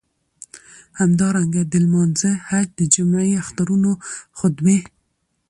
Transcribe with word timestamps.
همدارنګه 0.99 1.61
د 1.71 1.73
لمانځه، 1.83 2.31
حج، 2.47 2.67
د 2.79 2.81
جمعی، 2.93 3.31
اخترونو 3.43 3.91
خطبی. 4.37 4.77